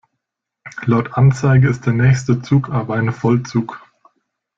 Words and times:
Laut 0.87 1.15
Anzeige 1.15 1.69
ist 1.69 1.85
der 1.85 1.93
nächste 1.93 2.41
Zug 2.41 2.69
aber 2.71 2.95
ein 2.95 3.13
Vollzug. 3.13 3.79